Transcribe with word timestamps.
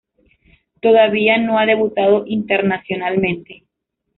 Todavía 0.81 1.37
no 1.37 1.59
ha 1.59 1.67
debutado 1.67 2.23
internacionalmente. 2.25 3.65